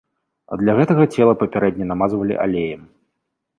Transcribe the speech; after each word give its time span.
Для 0.61 0.73
гэтага 0.79 1.03
цела 1.17 1.35
папярэдне 1.43 1.85
намазвалі 1.93 2.41
алеем. 2.47 2.81